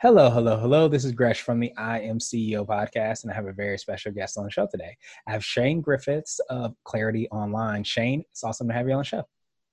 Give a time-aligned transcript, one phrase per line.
[0.00, 0.86] Hello, hello, hello.
[0.86, 4.12] This is Gresh from the I Am CEO podcast, and I have a very special
[4.12, 4.96] guest on the show today.
[5.26, 7.82] I have Shane Griffiths of Clarity Online.
[7.82, 9.24] Shane, it's awesome to have you on the show.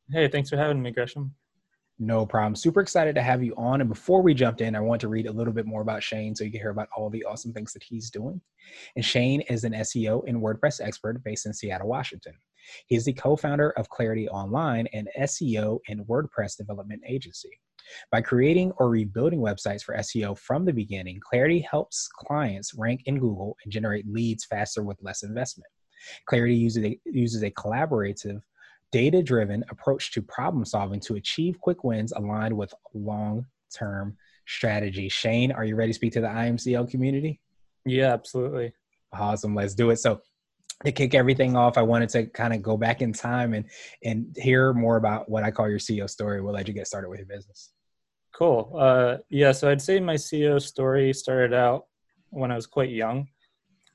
[0.09, 1.35] Hey, thanks for having me, Gresham.
[1.99, 2.55] No problem.
[2.55, 3.81] Super excited to have you on.
[3.81, 6.35] And before we jumped in, I want to read a little bit more about Shane
[6.35, 8.41] so you can hear about all the awesome things that he's doing.
[8.95, 12.33] And Shane is an SEO and WordPress expert based in Seattle, Washington.
[12.87, 17.59] He is the co founder of Clarity Online, an SEO and WordPress development agency.
[18.11, 23.19] By creating or rebuilding websites for SEO from the beginning, Clarity helps clients rank in
[23.19, 25.69] Google and generate leads faster with less investment.
[26.25, 28.41] Clarity uses a, uses a collaborative,
[28.91, 34.15] data driven approach to problem solving to achieve quick wins aligned with long term
[34.47, 35.09] strategy.
[35.09, 37.39] Shane, are you ready to speak to the I Am CEO community?
[37.85, 38.73] Yeah, absolutely.
[39.11, 39.55] Awesome.
[39.55, 39.97] Let's do it.
[39.97, 40.21] So,
[40.83, 43.65] to kick everything off, I wanted to kind of go back in time and
[44.03, 46.41] and hear more about what I call your CEO story.
[46.41, 47.71] We'll let you get started with your business.
[48.35, 48.69] Cool.
[48.77, 51.85] Uh, yeah, so I'd say my CEO story started out
[52.31, 53.29] when I was quite young.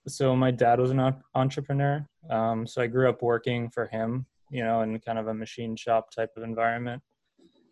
[0.09, 2.09] So my dad was an entrepreneur.
[2.31, 5.77] Um, so I grew up working for him, you know, in kind of a machine
[5.77, 7.03] shop type of environment.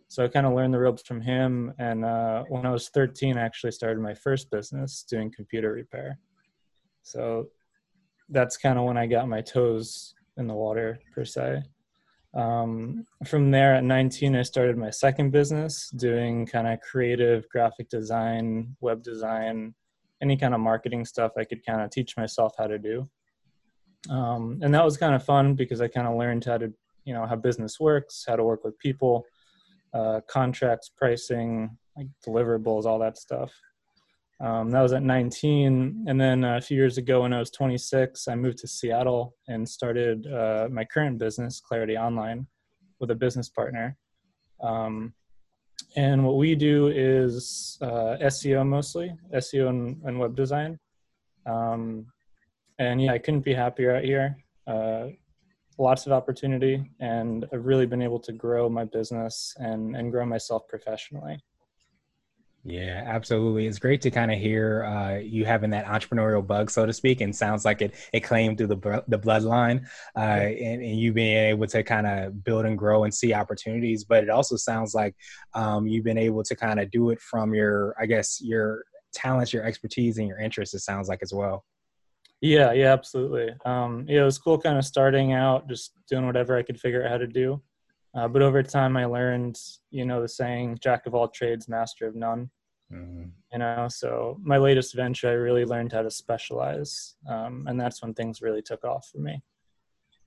[0.08, 1.72] So I kind of learned the ropes from him.
[1.78, 6.18] And uh, when I was 13, I actually started my first business doing computer repair.
[7.02, 7.48] So
[8.28, 11.62] that's kind of when I got my toes in the water per se.
[12.38, 17.88] Um, from there at 19, I started my second business doing kind of creative graphic
[17.88, 19.74] design, web design,
[20.22, 23.08] any kind of marketing stuff I could kind of teach myself how to do.
[24.08, 26.72] Um, and that was kind of fun because I kind of learned how to,
[27.04, 29.24] you know, how business works, how to work with people,
[29.92, 33.52] uh, contracts, pricing, like deliverables, all that stuff.
[34.40, 36.04] Um, that was at 19.
[36.06, 39.68] And then a few years ago, when I was 26, I moved to Seattle and
[39.68, 42.46] started uh, my current business, Clarity Online,
[43.00, 43.96] with a business partner.
[44.62, 45.12] Um,
[45.96, 50.78] and what we do is uh, SEO mostly, SEO and, and web design.
[51.46, 52.06] Um,
[52.78, 54.36] and yeah, I couldn't be happier out here.
[54.66, 55.08] Uh,
[55.78, 60.26] lots of opportunity, and I've really been able to grow my business and, and grow
[60.26, 61.40] myself professionally.
[62.68, 63.66] Yeah, absolutely.
[63.66, 67.22] It's great to kind of hear uh, you having that entrepreneurial bug, so to speak,
[67.22, 71.34] and sounds like it it came through the the bloodline, uh, and, and, you being
[71.34, 74.04] able to kind of build and grow and see opportunities.
[74.04, 75.14] But it also sounds like
[75.54, 79.50] um, you've been able to kind of do it from your, I guess, your talents,
[79.50, 80.74] your expertise, and your interests.
[80.74, 81.64] It sounds like as well.
[82.42, 83.48] Yeah, yeah, absolutely.
[83.64, 87.02] Um, yeah, it was cool, kind of starting out, just doing whatever I could figure
[87.02, 87.62] out how to do.
[88.14, 89.58] Uh, but over time, I learned,
[89.90, 92.50] you know, the saying "Jack of all trades, master of none."
[92.92, 93.24] Mm-hmm.
[93.52, 98.02] You know, so my latest venture, I really learned how to specialize, um, and that's
[98.02, 99.42] when things really took off for me.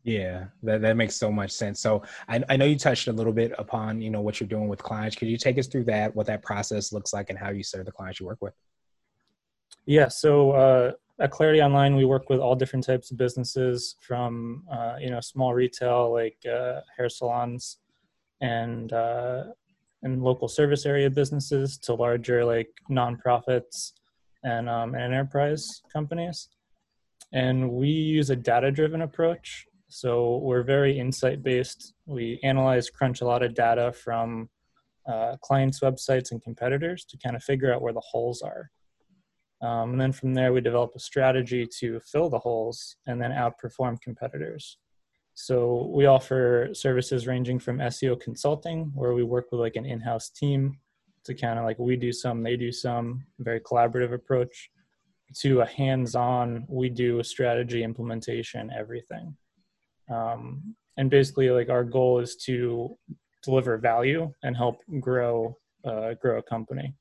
[0.04, 1.80] Yeah, that, that makes so much sense.
[1.80, 4.68] So I, I know you touched a little bit upon, you know, what you're doing
[4.68, 5.16] with clients.
[5.16, 7.86] Could you take us through that, what that process looks like and how you serve
[7.86, 8.54] the clients you work with?
[9.86, 10.08] Yeah.
[10.08, 14.96] So uh, at Clarity Online, we work with all different types of businesses from, uh,
[15.00, 17.78] you know, small retail like uh, hair salons
[18.42, 19.44] and uh,
[20.04, 23.94] and local service area businesses to larger like nonprofits
[24.44, 26.50] and, um, enterprise companies.
[27.34, 29.66] And we use a data driven approach.
[29.88, 31.94] So we're very insight based.
[32.06, 34.50] We analyze, crunch a lot of data from
[35.08, 38.72] uh, clients' websites and competitors to kind of figure out where the holes are.
[39.62, 43.32] Um, and then from there, we develop a strategy to fill the holes and then
[43.32, 44.78] outperform competitors.
[45.34, 50.30] So we offer services ranging from SEO consulting, where we work with like an in-house
[50.30, 50.78] team
[51.24, 54.70] to kind of like we do some, they do some, very collaborative approach,
[55.40, 59.36] to a hands-on, we do a strategy implementation, everything.
[60.10, 62.98] Um, and basically, like our goal is to
[63.44, 66.94] deliver value and help grow uh, grow a company.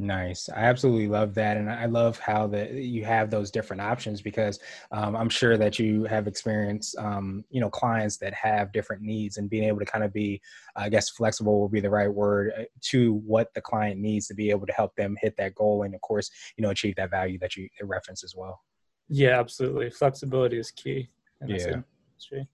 [0.00, 0.48] Nice.
[0.48, 1.56] I absolutely love that.
[1.56, 4.60] And I love how that you have those different options because
[4.92, 9.38] um, I'm sure that you have experienced, um, you know, clients that have different needs
[9.38, 10.40] and being able to kind of be,
[10.76, 14.34] I guess, flexible will be the right word uh, to what the client needs to
[14.34, 15.82] be able to help them hit that goal.
[15.82, 18.60] And of course, you know, achieve that value that you reference as well.
[19.08, 19.90] Yeah, absolutely.
[19.90, 21.08] Flexibility is key.
[21.44, 21.80] yeah.
[22.18, 22.46] Industry.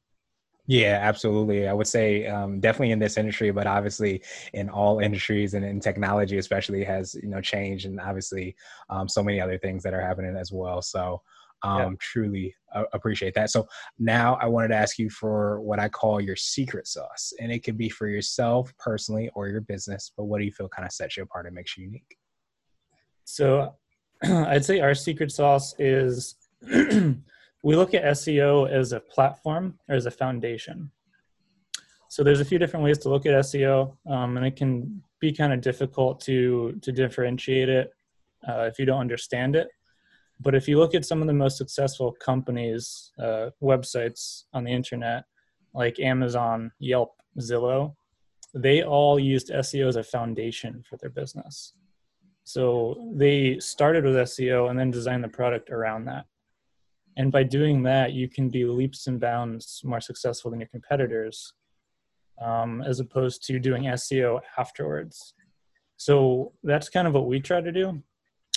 [0.67, 1.69] Yeah, absolutely.
[1.69, 4.23] I would say um, definitely in this industry, but obviously
[4.55, 8.57] in all industries and in technology, especially, has you know changed, and obviously
[8.89, 10.81] um, so many other things that are happening as well.
[10.81, 11.21] So
[11.63, 11.91] um, yeah.
[11.99, 13.51] truly uh, appreciate that.
[13.51, 13.67] So
[13.99, 17.59] now I wanted to ask you for what I call your secret sauce, and it
[17.61, 20.13] could be for yourself personally or your business.
[20.17, 22.17] But what do you feel kind of sets you apart and makes you unique?
[23.25, 23.75] So
[24.23, 26.37] I'd say our secret sauce is
[27.65, 30.91] we look at SEO as a platform or as a foundation.
[32.11, 35.33] So there's a few different ways to look at SEO, um, and it can be
[35.33, 37.91] kind of difficult to to differentiate it
[38.47, 39.69] uh, if you don't understand it.
[40.41, 44.71] But if you look at some of the most successful companies, uh, websites on the
[44.71, 45.25] internet,
[45.73, 47.95] like Amazon, Yelp, Zillow,
[48.53, 51.73] they all used SEO as a foundation for their business.
[52.45, 56.27] So they started with SEO and then designed the product around that.
[57.17, 61.53] And by doing that, you can be leaps and bounds more successful than your competitors,
[62.41, 65.35] um, as opposed to doing SEO afterwards.
[65.97, 68.03] So that's kind of what we try to do.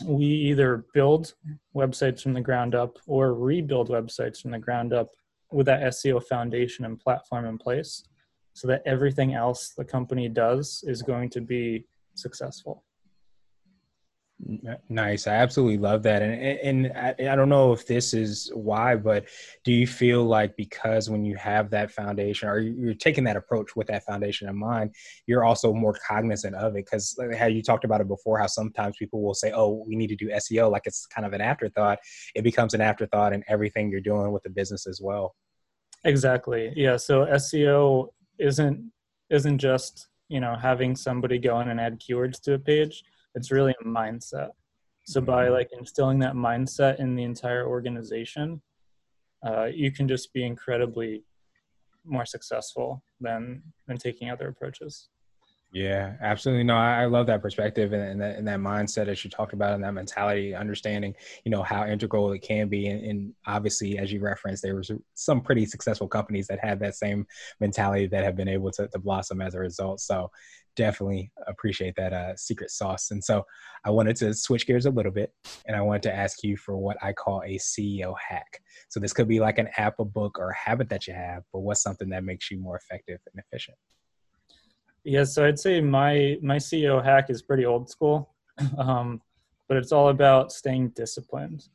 [0.04, 1.34] We either build
[1.76, 5.10] websites from the ground up or rebuild websites from the ground up
[5.52, 8.04] with that SEO foundation and platform in place
[8.54, 12.84] so that everything else the company does is going to be successful.
[14.88, 15.26] Nice.
[15.26, 16.22] I absolutely love that.
[16.22, 16.34] And
[16.86, 19.26] and I, I, don't know if this is why, but
[19.64, 23.76] do you feel like because when you have that foundation or you're taking that approach
[23.76, 24.94] with that foundation in mind,
[25.26, 26.86] you're also more cognizant of it?
[26.86, 30.08] Because how you talked about it before, how sometimes people will say, oh, we need
[30.08, 31.98] to do SEO like it's kind of an afterthought.
[32.36, 35.36] It becomes an afterthought in everything you're doing with the business as well.
[36.04, 36.72] Exactly.
[36.76, 36.98] Yeah.
[36.98, 38.92] So SEO isn't
[39.32, 43.04] isn't just, you know, having somebody go in and add keywords to a page
[43.38, 44.50] it's really a mindset
[45.06, 45.54] so by mm-hmm.
[45.54, 48.62] like instilling that mindset in the entire organization
[49.48, 51.24] uh, you can just be incredibly
[52.04, 55.10] more successful than than taking other approaches
[55.78, 56.64] yeah, absolutely.
[56.64, 59.74] No, I, love that perspective and, and, that, and that mindset as you talked about
[59.74, 61.14] and that mentality, understanding,
[61.46, 62.88] you know, how integral it can be.
[62.88, 66.96] And, and obviously, as you referenced, there was some pretty successful companies that had that
[66.96, 67.28] same
[67.60, 70.00] mentality that have been able to, to blossom as a result.
[70.00, 70.32] So
[70.76, 73.12] definitely appreciate that uh, secret sauce.
[73.12, 73.46] And so
[73.86, 75.32] I wanted to switch gears a little bit
[75.68, 78.62] and I wanted to ask you for what I call a CEO hack.
[78.90, 81.44] So this could be like an app, a book, or a habit that you have,
[81.54, 83.78] but what's something that makes you more effective and efficient?
[85.08, 88.36] Yeah, so I'd say my my CEO hack is pretty old school,
[88.78, 89.22] um,
[89.70, 91.70] but it's all about staying disciplined.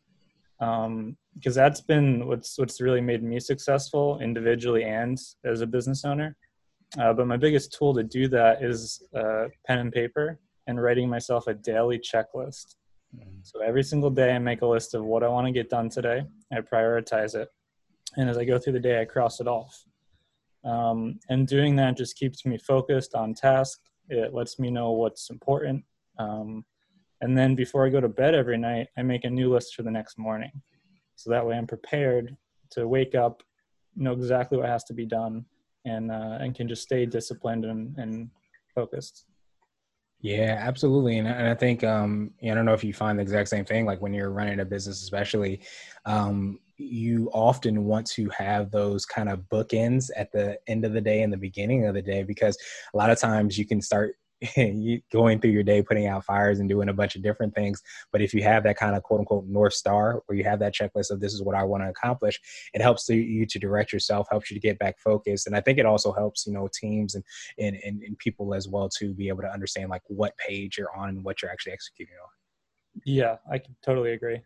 [0.58, 1.16] Because um,
[1.62, 6.36] that's been what's what's really made me successful individually and as a business owner.
[7.00, 11.08] Uh, but my biggest tool to do that is uh, pen and paper and writing
[11.08, 12.76] myself a daily checklist.
[13.16, 13.40] Mm-hmm.
[13.44, 15.88] So every single day, I make a list of what I want to get done
[15.88, 16.22] today.
[16.52, 17.48] I prioritize it,
[18.18, 19.86] and as I go through the day, I cross it off.
[20.64, 23.80] Um, and doing that just keeps me focused on task.
[24.08, 25.84] It lets me know what's important.
[26.18, 26.64] Um,
[27.20, 29.82] and then before I go to bed every night, I make a new list for
[29.82, 30.50] the next morning.
[31.16, 32.36] So that way I'm prepared
[32.70, 33.42] to wake up,
[33.96, 35.44] know exactly what has to be done,
[35.84, 38.30] and, uh, and can just stay disciplined and, and
[38.74, 39.26] focused.
[40.22, 41.18] Yeah, absolutely.
[41.18, 43.86] And, and I think, um, I don't know if you find the exact same thing,
[43.86, 45.60] like when you're running a business, especially,
[46.06, 51.00] um, you often want to have those kind of bookends at the end of the
[51.00, 52.56] day and the beginning of the day because
[52.94, 54.16] a lot of times you can start
[55.12, 57.82] going through your day putting out fires and doing a bunch of different things.
[58.10, 60.74] But if you have that kind of quote unquote north star where you have that
[60.74, 62.40] checklist of this is what i want to accomplish
[62.74, 65.46] it helps you to direct yourself helps you to get back focused.
[65.46, 67.24] And i think it also helps you know teams and
[67.58, 70.94] and, and, and people as well to be able to understand like what page you're
[70.96, 72.30] on and what you're actually executing on.
[73.04, 74.40] Yeah i can totally agree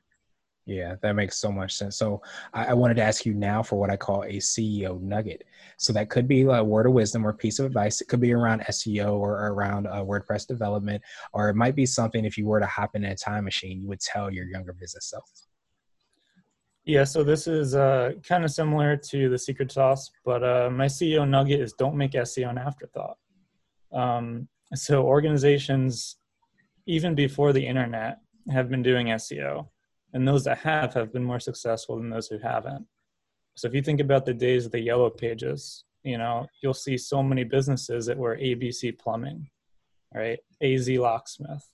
[0.67, 1.97] yeah, that makes so much sense.
[1.97, 2.21] So
[2.53, 5.45] I, I, wanted to ask you now for what I call a CEO nugget.
[5.77, 8.01] So that could be a word of wisdom or piece of advice.
[8.01, 12.25] It could be around SEO or around uh, WordPress development, or it might be something
[12.25, 15.09] if you were to hop in a time machine, you would tell your younger business
[15.09, 15.31] self.
[16.85, 20.87] Yeah, so this is uh, kind of similar to the secret sauce, but uh, my
[20.87, 23.19] CEO nugget is don't make SEO an afterthought.
[23.93, 26.17] Um, so organizations,
[26.87, 28.19] even before the internet,
[28.51, 29.69] have been doing SEO
[30.17, 32.87] and those that have have been more successful than those who haven't.
[33.55, 36.97] So if you think about the days of the yellow pages you know you'll see
[36.97, 39.49] so many businesses that were abc plumbing
[40.15, 40.39] right?
[40.63, 41.69] Az locksmith.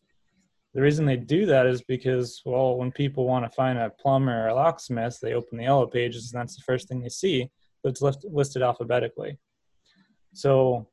[0.74, 4.44] The reason they do that is because well when people want to find a plumber
[4.44, 7.48] or a locksmith they open the yellow pages and that's the first thing they see
[7.84, 9.38] it's list, listed alphabetically.
[10.34, 10.88] So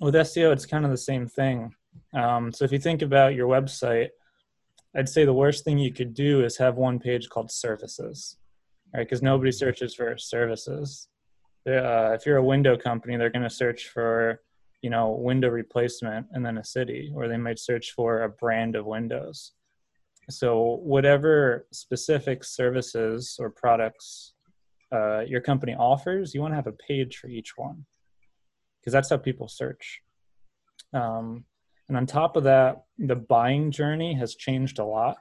[0.00, 1.74] with seo it's kind of the same thing.
[2.14, 4.10] Um, so if you think about your website
[4.98, 8.36] I'd say the worst thing you could do is have one page called services,
[8.92, 9.04] right?
[9.04, 11.08] Because nobody searches for services.
[11.64, 14.42] Uh, if you're a window company, they're going to search for,
[14.82, 18.74] you know, window replacement and then a city, or they might search for a brand
[18.74, 19.52] of windows.
[20.30, 24.34] So whatever specific services or products
[24.92, 27.86] uh, your company offers, you want to have a page for each one
[28.80, 30.00] because that's how people search.
[30.92, 31.44] Um,
[31.88, 35.16] and on top of that, the buying journey has changed a lot.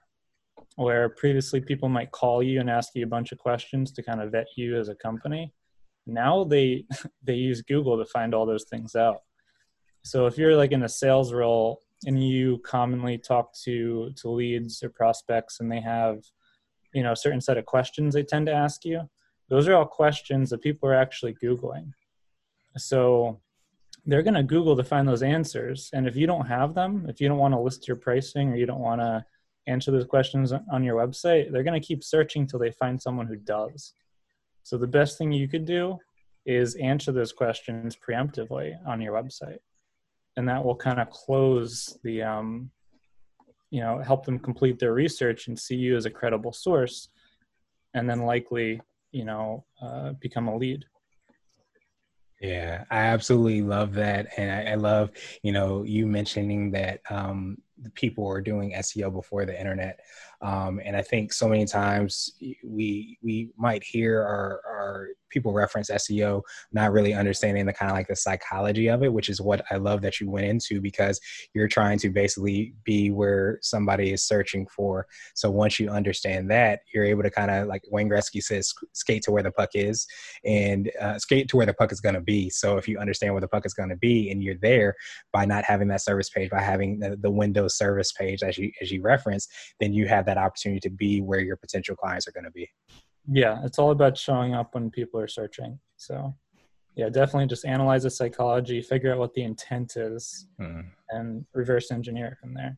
[0.76, 4.22] Where previously people might call you and ask you a bunch of questions to kind
[4.22, 5.54] of vet you as a company.
[6.06, 6.86] Now they
[7.24, 9.22] they use Google to find all those things out.
[10.04, 14.84] So if you're like in a sales role and you commonly talk to to leads
[14.84, 16.20] or prospects and they have
[16.94, 19.02] you know a certain set of questions they tend to ask you
[19.50, 21.92] those are all questions that people are actually googling
[22.78, 23.42] so
[24.08, 25.90] they're going to google to find those answers.
[25.94, 28.56] And if you don't have them if you don't want to list your pricing or
[28.56, 29.24] you don't want to
[29.68, 33.28] answer those questions on your website they're going to keep searching till they find someone
[33.28, 33.94] who does.
[34.64, 36.00] So the best thing you could do
[36.46, 39.60] is answer those questions preemptively on your website.
[40.38, 42.72] And that will kind of close the um,
[43.70, 47.10] you know help them complete their research and see you as a credible source
[47.94, 50.86] and then likely you know uh, become a lead
[52.42, 55.12] yeah i absolutely love that and I, I love
[55.44, 57.58] you know you mentioning that um,
[57.94, 60.00] people were doing seo before the internet
[60.42, 65.90] um, and I think so many times we we might hear our, our people reference
[65.90, 66.42] SEO,
[66.72, 69.78] not really understanding the kind of like the psychology of it, which is what I
[69.78, 71.20] love that you went into because
[71.54, 75.08] you're trying to basically be where somebody is searching for.
[75.36, 79.24] So once you understand that, you're able to kind of like Wayne Gretzky says, skate
[79.24, 80.08] to where the puck is
[80.46, 82.50] and uh, skate to where the puck is going to be.
[82.50, 84.96] So if you understand where the puck is going to be and you're there
[85.34, 88.72] by not having that service page, by having the, the Windows service page as you
[88.82, 89.48] as you reference,
[89.80, 92.70] then you have that opportunity to be where your potential clients are going to be.
[93.30, 95.80] Yeah, it's all about showing up when people are searching.
[95.98, 96.34] So,
[96.96, 100.86] yeah, definitely just analyze the psychology, figure out what the intent is, mm.
[101.10, 102.78] and reverse engineer from there.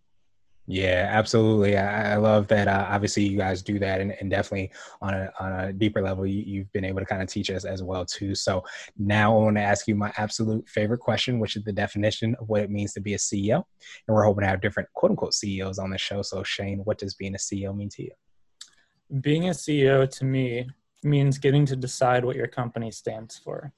[0.72, 1.77] Yeah, absolutely.
[1.77, 2.68] I, I love that.
[2.68, 6.27] Uh, obviously, you guys do that, and, and, definitely on a on a deeper level,
[6.27, 8.36] you, have been able to kind of teach us as well too.
[8.36, 8.63] So
[8.96, 12.50] now I want to ask you my absolute favorite question, which is the definition of
[12.50, 13.63] what it means to be a CEO.
[14.08, 16.22] And we're hoping to have different quote unquote CEOs on the show.
[16.22, 18.12] So Shane, what does being a CEO mean to you?
[19.22, 20.68] Being a CEO to me
[21.04, 23.72] means getting to decide what your company stands for.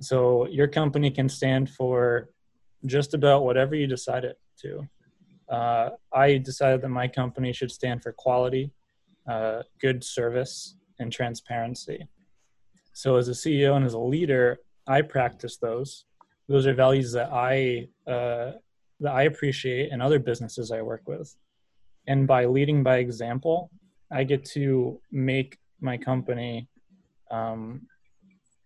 [0.00, 2.30] So your company can stand for
[2.86, 4.88] just about whatever you decide it to
[5.50, 8.70] uh, I decided that my company should stand for quality,
[9.28, 12.06] uh, good service, and transparency.
[12.92, 16.04] So, as a CEO and as a leader, I practice those.
[16.48, 18.52] Those are values that I uh,
[19.00, 21.34] that I appreciate in other businesses I work with.
[22.06, 23.70] And by leading by example,
[24.12, 26.68] I get to make my company
[27.30, 27.86] um,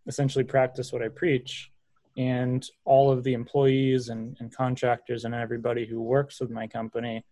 [0.06, 1.70] essentially practice what I preach
[2.16, 7.24] and all of the employees and, and contractors and everybody who works with my company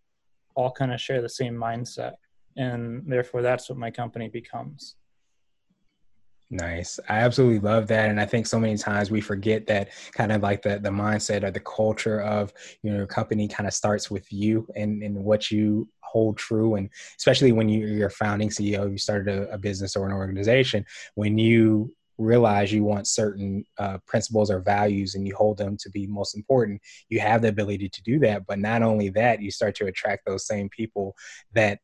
[0.54, 2.14] all kind of share the same mindset
[2.56, 4.96] and therefore that's what my company becomes
[6.52, 7.00] Nice.
[7.08, 8.10] I absolutely love that.
[8.10, 11.44] And I think so many times we forget that kind of like the, the mindset
[11.44, 15.16] or the culture of, you know, your company kind of starts with you and, and
[15.16, 16.74] what you hold true.
[16.74, 20.12] And especially when you, you're a founding CEO, you started a, a business or an
[20.12, 25.78] organization, when you realize you want certain uh, principles or values and you hold them
[25.78, 28.44] to be most important, you have the ability to do that.
[28.46, 31.16] But not only that, you start to attract those same people
[31.54, 31.78] that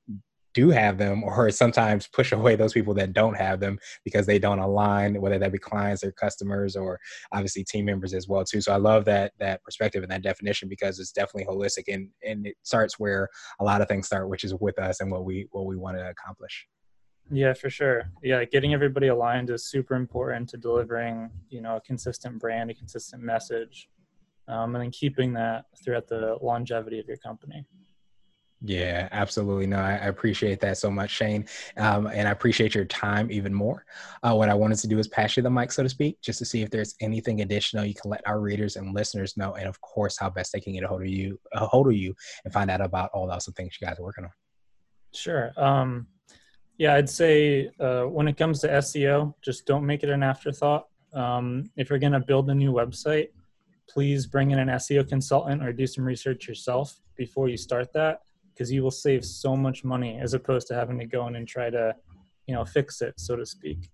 [0.58, 4.40] do have them or sometimes push away those people that don't have them because they
[4.40, 6.98] don't align whether that be clients or customers or
[7.30, 10.68] obviously team members as well too so i love that that perspective and that definition
[10.68, 13.28] because it's definitely holistic and and it starts where
[13.60, 15.96] a lot of things start which is with us and what we what we want
[15.96, 16.66] to accomplish
[17.30, 18.10] yeah, for sure.
[18.22, 22.74] Yeah, getting everybody aligned is super important to delivering, you know, a consistent brand, a
[22.74, 23.90] consistent message,
[24.48, 27.66] um, and then keeping that throughout the longevity of your company.
[28.60, 29.68] Yeah, absolutely.
[29.68, 31.46] No, I, appreciate that so much, Shane.
[31.76, 33.84] Um, and I appreciate your time even more.
[34.24, 36.40] Uh, what I wanted to do is pass you the mic, so to speak, just
[36.40, 39.54] to see if there's anything additional you can let our readers and listeners know.
[39.54, 41.92] And of course, how best they can get a hold of you, a hold of
[41.92, 44.30] you and find out about all the awesome things you guys are working on.
[45.14, 45.52] Sure.
[45.56, 46.08] Um,
[46.78, 50.88] yeah, I'd say uh, when it comes to SEO, just don't make it an afterthought.
[51.12, 53.28] Um, if you're going to build a new website,
[53.88, 58.20] please bring in an SEO consultant or do some research yourself before you start that
[58.58, 61.46] because you will save so much money as opposed to having to go in and
[61.46, 61.94] try to,
[62.48, 63.88] you know, fix it, so to speak.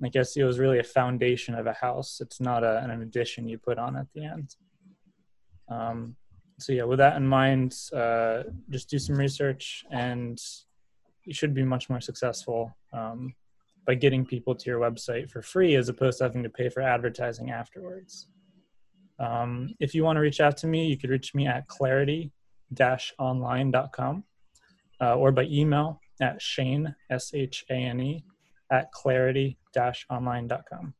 [0.00, 2.20] Like SEO is really a foundation of a house.
[2.20, 4.54] It's not a, an addition you put on at the end.
[5.70, 6.16] Um,
[6.58, 10.38] so yeah, with that in mind, uh, just do some research and
[11.24, 13.34] you should be much more successful um,
[13.86, 16.82] by getting people to your website for free as opposed to having to pay for
[16.82, 18.28] advertising afterwards.
[19.18, 21.66] Um, if you want to reach out to me, you could reach me at
[22.74, 24.24] clarity-online.com
[25.00, 28.24] uh, or by email at Shane, S-H-A-N-E,
[28.70, 30.94] at clarity-online.com.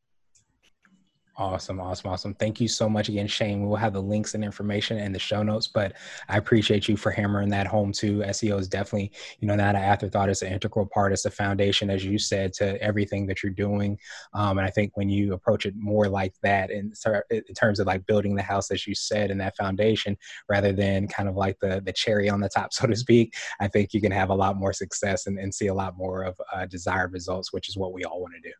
[1.35, 2.35] Awesome, awesome, awesome.
[2.35, 3.61] Thank you so much again, Shane.
[3.61, 5.93] We will have the links and information in the show notes, but
[6.29, 8.19] I appreciate you for hammering that home too.
[8.19, 10.29] SEO is definitely, you know, not an afterthought.
[10.29, 11.11] It's an integral part.
[11.11, 13.97] It's a foundation, as you said, to everything that you're doing.
[14.35, 16.93] Um, and I think when you approach it more like that, in,
[17.31, 20.15] in terms of like building the house, as you said, in that foundation,
[20.47, 23.67] rather than kind of like the the cherry on the top, so to speak, I
[23.67, 26.39] think you can have a lot more success and, and see a lot more of
[26.53, 28.53] uh, desired results, which is what we all want to do.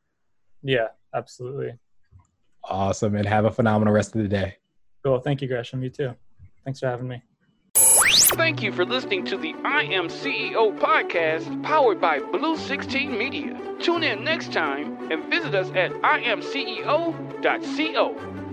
[0.63, 1.77] Yeah, absolutely.
[2.63, 3.15] Awesome.
[3.15, 4.57] And have a phenomenal rest of the day.
[5.03, 5.19] Cool.
[5.19, 5.83] Thank you, Gresham.
[5.83, 6.13] You too.
[6.63, 7.21] Thanks for having me.
[7.75, 13.59] Thank you for listening to the I Am CEO podcast powered by Blue 16 Media.
[13.79, 16.45] Tune in next time and visit us at imceo.co.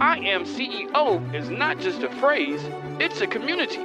[0.00, 2.62] I Am CEO is not just a phrase,
[2.98, 3.84] it's a community.